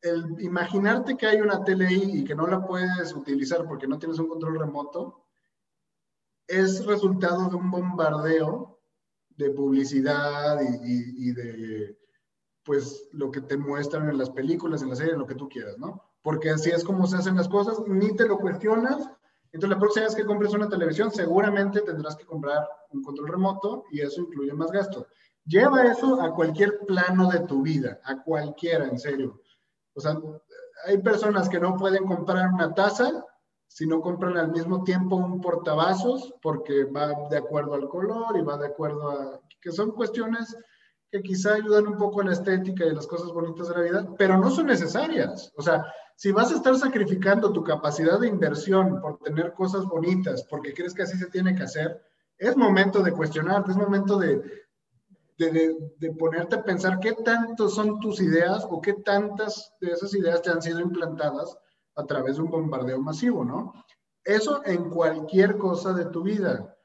[0.00, 3.98] El imaginarte que hay una tele ahí y que no la puedes utilizar porque no
[3.98, 5.26] tienes un control remoto,
[6.50, 8.78] es resultado de un bombardeo
[9.36, 11.98] de publicidad y, de,
[12.64, 15.48] pues, lo que te muestran en las películas, en la serie, en lo que tú
[15.48, 16.02] quieras, ¿no?
[16.22, 19.08] Porque así es como se hacen las cosas, ni te lo cuestionas.
[19.52, 23.84] Entonces, la próxima vez que compres una televisión, seguramente tendrás que comprar un control remoto
[23.90, 25.06] y eso incluye más gasto.
[25.46, 29.40] Lleva eso a cualquier plano de tu vida, a cualquiera, en serio.
[29.94, 30.20] O sea,
[30.86, 33.24] hay personas que no pueden comprar una taza
[33.70, 38.42] si no compran al mismo tiempo un portavasos porque va de acuerdo al color y
[38.42, 39.40] va de acuerdo a...
[39.60, 40.56] que son cuestiones
[41.08, 43.80] que quizá ayudan un poco a la estética y a las cosas bonitas de la
[43.82, 45.52] vida, pero no son necesarias.
[45.56, 45.84] O sea,
[46.16, 50.92] si vas a estar sacrificando tu capacidad de inversión por tener cosas bonitas, porque crees
[50.92, 52.02] que así se tiene que hacer,
[52.38, 54.42] es momento de cuestionarte, es momento de,
[55.38, 60.12] de, de, ponerte a pensar qué tanto son tus ideas o qué tantas de esas
[60.14, 61.56] ideas te han sido implantadas
[62.00, 63.72] a través de un bombardeo masivo, ¿no?
[64.24, 66.76] Eso en cualquier cosa de tu vida.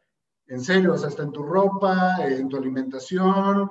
[0.48, 3.70] En serio, o hasta en tu ropa, en tu alimentación,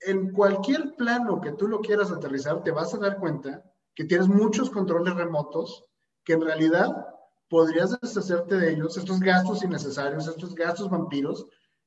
[0.00, 3.62] en cualquier plano que tú lo quieras aterrizar, te vas a dar cuenta
[3.94, 5.84] que tienes muchos controles remotos
[6.24, 7.06] que en realidad
[7.48, 11.46] podrías deshacerte de ellos, estos gastos innecesarios, estos gastos vampiros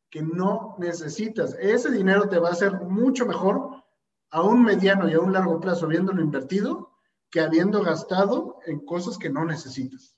[0.10, 1.56] que no necesitas.
[1.60, 3.84] Ese dinero te va a hacer mucho mejor
[4.30, 6.93] a un mediano y a un largo plazo viéndolo invertido
[7.34, 10.16] que habiendo gastado en cosas que no necesitas.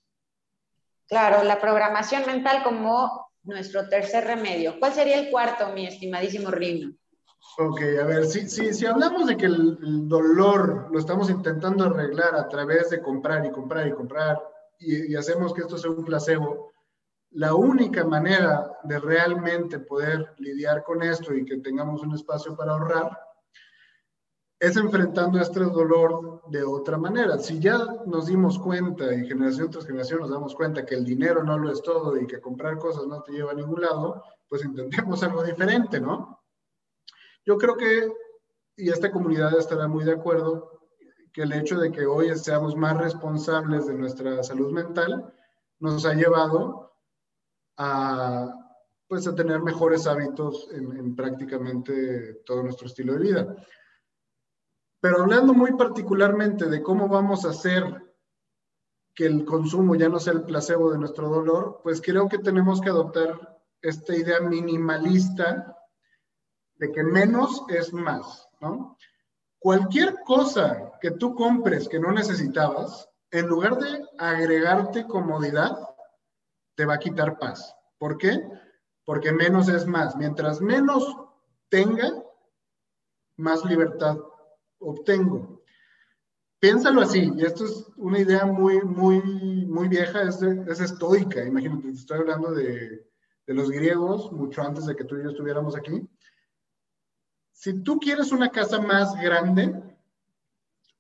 [1.07, 4.77] Claro, la programación mental como nuestro tercer remedio.
[4.79, 6.93] ¿Cuál sería el cuarto, mi estimadísimo Rino?
[7.57, 12.35] Ok, a ver, si, si, si hablamos de que el, dolor lo estamos intentando arreglar
[12.35, 14.43] a través de comprar y comprar y comprar
[14.77, 16.73] y, y hacemos que esto sea un placebo,
[17.31, 22.73] la única manera de realmente poder lidiar con esto y que tengamos un espacio para
[22.73, 23.17] ahorrar
[24.59, 27.37] es enfrentando este dolor de otra manera.
[27.37, 31.43] Si ya nos dimos cuenta y generación tras generación nos damos cuenta que el dinero
[31.43, 34.63] no lo es todo y que comprar cosas no te lleva a ningún lado, pues
[34.63, 36.39] intentemos algo diferente, ¿no?
[37.45, 38.11] Yo creo que,
[38.77, 40.71] y esta comunidad estará muy de acuerdo,
[41.31, 45.33] que el hecho de que hoy seamos más responsables de nuestra salud mental
[45.79, 46.93] nos ha llevado
[47.77, 48.47] a,
[49.07, 53.55] pues, a tener mejores hábitos en, en prácticamente todo nuestro estilo de vida.
[55.05, 57.83] Pero hablando muy particularmente de cómo vamos a hacer
[59.13, 62.81] que el consumo ya no sea el placebo de nuestro dolor, pues creo que tenemos
[62.81, 65.77] que adoptar esta idea minimalista
[66.77, 68.97] de que menos es más, ¿no?
[69.59, 75.87] Cualquier cosa que tú compres que no necesitabas, en lugar de agregarte comodidad,
[76.73, 77.75] te va a quitar paz.
[77.99, 78.41] ¿Por qué?
[79.03, 80.15] Porque menos es más.
[80.15, 81.15] Mientras menos
[81.69, 82.11] tenga,
[83.37, 84.17] más libertad
[84.85, 85.61] obtengo.
[86.59, 89.21] Piénsalo así, y esto es una idea muy, muy,
[89.65, 91.43] muy vieja, es, es estoica.
[91.43, 93.05] Imagínate, te estoy hablando de,
[93.45, 96.07] de los griegos, mucho antes de que tú y yo estuviéramos aquí.
[97.51, 99.81] Si tú quieres una casa más grande,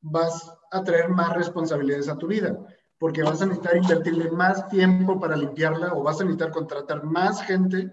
[0.01, 2.57] vas a traer más responsabilidades a tu vida,
[2.99, 7.41] porque vas a necesitar invertirle más tiempo para limpiarla o vas a necesitar contratar más
[7.41, 7.91] gente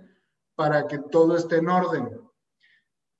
[0.55, 2.23] para que todo esté en orden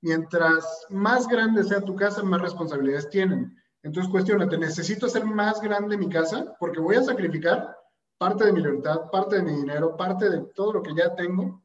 [0.03, 3.55] mientras más grande sea tu casa, más responsabilidades tienen.
[3.81, 6.55] Entonces, cuestionate, ¿necesito hacer más grande mi casa?
[6.59, 7.75] Porque voy a sacrificar
[8.17, 11.63] parte de mi libertad, parte de mi dinero, parte de todo lo que ya tengo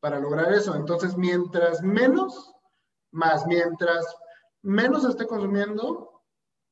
[0.00, 0.74] para lograr eso.
[0.74, 2.52] Entonces, mientras menos,
[3.12, 4.04] más, mientras
[4.62, 6.22] menos esté consumiendo,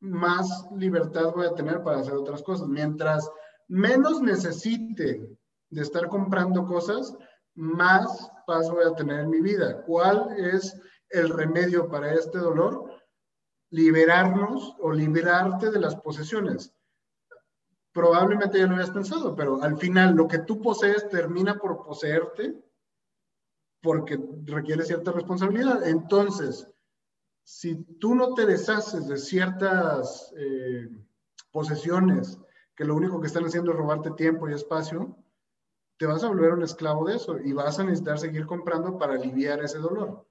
[0.00, 2.66] más libertad voy a tener para hacer otras cosas.
[2.66, 3.30] Mientras
[3.68, 5.38] menos necesite
[5.70, 7.16] de estar comprando cosas,
[7.54, 9.82] más paz voy a tener en mi vida.
[9.82, 10.76] ¿Cuál es
[11.10, 12.90] el remedio para este dolor?
[13.70, 16.72] Liberarnos o liberarte de las posesiones.
[17.92, 22.54] Probablemente ya lo habías pensado, pero al final lo que tú posees termina por poseerte
[23.82, 25.86] porque requiere cierta responsabilidad.
[25.86, 26.68] Entonces,
[27.44, 30.88] si tú no te deshaces de ciertas eh,
[31.52, 32.38] posesiones
[32.74, 35.16] que lo único que están haciendo es robarte tiempo y espacio,
[35.98, 39.14] te vas a volver un esclavo de eso y vas a necesitar seguir comprando para
[39.14, 40.25] aliviar ese dolor.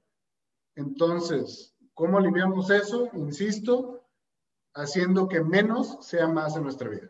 [0.76, 3.09] Entonces, ¿cómo aliviamos eso?
[3.13, 4.01] Insisto,
[4.73, 7.09] haciendo que menos sea más en nuestra vida.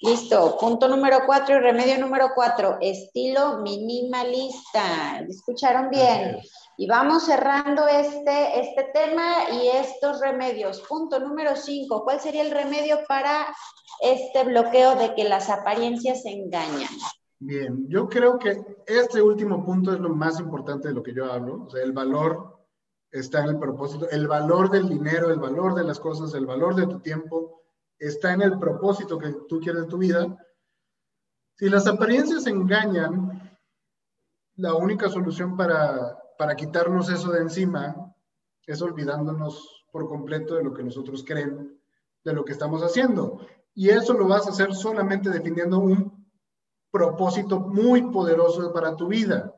[0.00, 0.56] Listo.
[0.60, 5.18] Punto número cuatro y remedio número cuatro, estilo minimalista.
[5.28, 6.38] ¿Escucharon bien?
[6.76, 10.80] Y vamos cerrando este, este tema y estos remedios.
[10.82, 12.04] Punto número 5.
[12.04, 13.52] ¿Cuál sería el remedio para
[14.00, 16.88] este bloqueo de que las apariencias engañan?
[17.40, 21.32] Bien, yo creo que este último punto es lo más importante de lo que yo
[21.32, 21.64] hablo.
[21.66, 22.57] O sea, el valor
[23.10, 24.08] está en el propósito.
[24.10, 27.62] El valor del dinero, el valor de las cosas, el valor de tu tiempo
[27.98, 30.46] está en el propósito que tú quieres en tu vida.
[31.56, 33.58] Si las apariencias engañan,
[34.56, 38.14] la única solución para para quitarnos eso de encima
[38.64, 41.78] es olvidándonos por completo de lo que nosotros creen,
[42.24, 43.40] de lo que estamos haciendo.
[43.74, 46.30] Y eso lo vas a hacer solamente definiendo un
[46.90, 49.52] propósito muy poderoso para tu vida.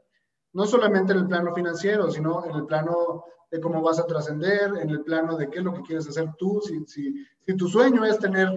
[0.53, 4.77] No solamente en el plano financiero, sino en el plano de cómo vas a trascender,
[4.81, 6.61] en el plano de qué es lo que quieres hacer tú.
[6.61, 8.49] Si, si, si tu sueño es tener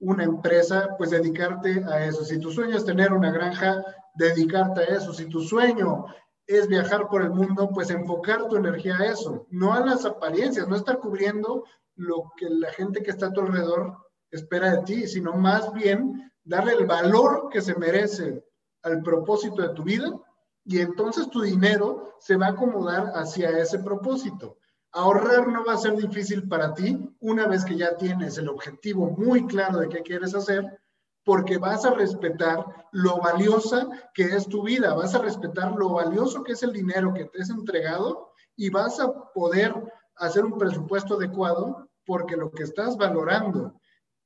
[0.00, 2.24] una empresa, pues dedicarte a eso.
[2.24, 3.84] Si tu sueño es tener una granja,
[4.14, 5.12] dedicarte a eso.
[5.12, 6.06] Si tu sueño
[6.46, 10.66] es viajar por el mundo, pues enfocar tu energía a eso, no a las apariencias,
[10.66, 11.64] no estar cubriendo
[11.94, 13.96] lo que la gente que está a tu alrededor
[14.30, 18.42] espera de ti, sino más bien darle el valor que se merece
[18.82, 20.10] al propósito de tu vida
[20.64, 24.58] y entonces tu dinero se va a acomodar hacia ese propósito.
[24.92, 29.10] Ahorrar no va a ser difícil para ti una vez que ya tienes el objetivo
[29.10, 30.80] muy claro de qué quieres hacer
[31.24, 36.42] porque vas a respetar lo valiosa que es tu vida, vas a respetar lo valioso
[36.42, 39.74] que es el dinero que te es entregado y vas a poder
[40.16, 43.80] hacer un presupuesto adecuado porque lo que estás valorando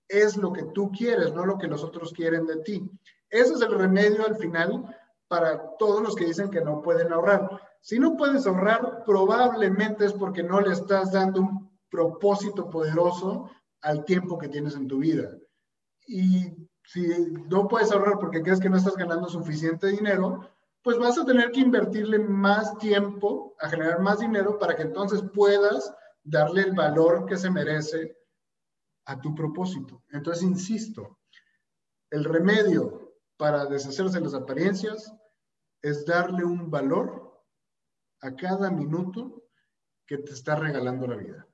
[0.09, 2.91] es lo que tú quieres, no lo que los otros quieren de ti.
[3.29, 4.85] Ese es el remedio al final
[5.29, 7.61] para todos los que dicen que no pueden ahorrar.
[7.81, 13.51] Si no puedes ahorrar, probablemente es porque no le estás dando un propósito poderoso
[13.81, 15.31] al tiempo que tienes en tu vida.
[16.07, 16.53] Y
[16.85, 17.07] si
[17.49, 20.49] no puedes ahorrar porque crees que no estás ganando suficiente dinero,
[20.83, 25.23] pues vas a tener que invertirle más tiempo a generar más dinero para que entonces
[25.33, 28.17] puedas darle el valor que se merece
[29.07, 30.03] a tu propósito.
[30.11, 31.19] Entonces, insisto,
[32.11, 33.04] el remedio
[33.37, 35.13] para deshacerse de las apariencias
[35.83, 37.43] es darle un valor
[38.23, 39.43] a cada minuto
[40.07, 41.47] que te está regalando la vida.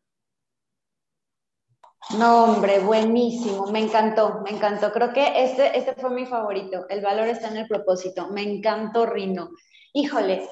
[2.19, 4.93] No, hombre, buenísimo, me encantó, me encantó.
[4.93, 6.87] Creo que este, este fue mi favorito.
[6.89, 8.29] El valor está en el propósito.
[8.29, 9.51] Me encantó, Rino.
[9.93, 10.49] Híjole,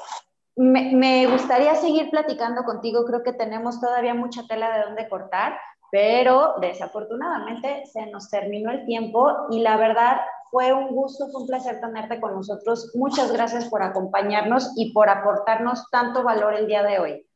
[0.57, 3.05] me, me, gustaría seguir platicando contigo.
[3.05, 5.59] Creo que tenemos todavía mucha tela de dónde cortar,
[5.91, 10.21] pero desafortunadamente se nos terminó el tiempo y la verdad
[10.51, 12.91] fue un gusto, fue un placer tenerte con nosotros.
[12.95, 17.27] Muchas gracias por acompañarnos y por aportarnos tanto valor el día de hoy.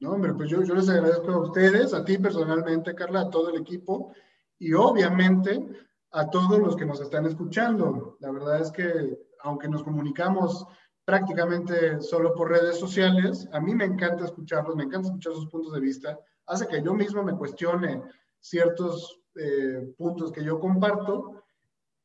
[0.00, 3.50] No, hombre, pues yo, yo les agradezco a ustedes, a ti personalmente, Carla, a todo
[3.50, 4.12] el equipo
[4.58, 5.66] y obviamente
[6.12, 8.16] a todos los que nos están escuchando.
[8.20, 10.66] La verdad es que aunque nos comunicamos
[11.04, 15.72] prácticamente solo por redes sociales, a mí me encanta escucharlos, me encanta escuchar sus puntos
[15.72, 18.02] de vista, hace que yo mismo me cuestione
[18.40, 21.42] ciertos eh, puntos que yo comparto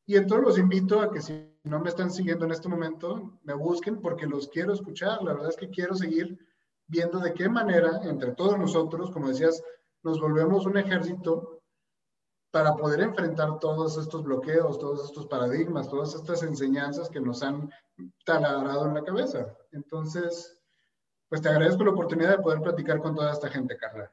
[0.06, 3.54] y entonces los invito a que si no me están siguiendo en este momento, me
[3.54, 5.24] busquen porque los quiero escuchar.
[5.24, 6.38] La verdad es que quiero seguir
[6.88, 9.64] viendo de qué manera entre todos nosotros, como decías,
[10.04, 11.62] nos volvemos un ejército
[12.52, 17.72] para poder enfrentar todos estos bloqueos, todos estos paradigmas, todas estas enseñanzas que nos han
[18.26, 19.58] taladrado en la cabeza.
[19.72, 20.60] Entonces,
[21.30, 24.12] pues te agradezco la oportunidad de poder platicar con toda esta gente, Carla.